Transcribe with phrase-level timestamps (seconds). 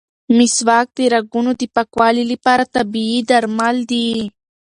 [0.37, 4.09] مسواک د رګونو د پاکوالي لپاره طبیعي درمل دي.